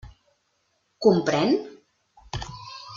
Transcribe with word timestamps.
Comprèn? 1.07 1.55